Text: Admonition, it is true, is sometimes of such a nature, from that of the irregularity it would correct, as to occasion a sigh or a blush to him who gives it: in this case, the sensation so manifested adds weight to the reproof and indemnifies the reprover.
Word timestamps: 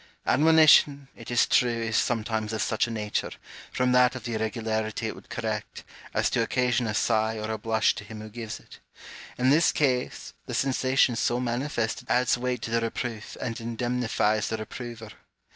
Admonition, 0.25 1.09
it 1.15 1.29
is 1.29 1.45
true, 1.45 1.69
is 1.69 1.95
sometimes 1.95 2.53
of 2.53 2.61
such 2.63 2.87
a 2.87 2.89
nature, 2.89 3.29
from 3.71 3.91
that 3.91 4.15
of 4.15 4.23
the 4.23 4.33
irregularity 4.33 5.05
it 5.05 5.13
would 5.13 5.29
correct, 5.29 5.83
as 6.11 6.27
to 6.31 6.41
occasion 6.41 6.87
a 6.87 6.93
sigh 6.95 7.37
or 7.37 7.51
a 7.51 7.57
blush 7.59 7.93
to 7.93 8.03
him 8.03 8.19
who 8.19 8.27
gives 8.27 8.59
it: 8.59 8.79
in 9.37 9.51
this 9.51 9.71
case, 9.71 10.33
the 10.47 10.55
sensation 10.55 11.15
so 11.15 11.39
manifested 11.39 12.09
adds 12.09 12.35
weight 12.35 12.63
to 12.63 12.71
the 12.71 12.81
reproof 12.81 13.37
and 13.39 13.61
indemnifies 13.61 14.47
the 14.49 14.57
reprover. 14.57 15.11